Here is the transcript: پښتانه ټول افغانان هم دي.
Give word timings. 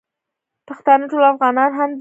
پښتانه 0.67 1.05
ټول 1.11 1.23
افغانان 1.33 1.71
هم 1.77 1.83
دي. 1.87 1.89